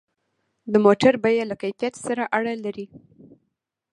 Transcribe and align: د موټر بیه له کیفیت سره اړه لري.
د 0.71 0.73
موټر 0.85 1.13
بیه 1.23 1.43
له 1.49 1.55
کیفیت 1.61 1.93
سره 2.05 2.23
اړه 2.37 2.53
لري. 2.63 2.85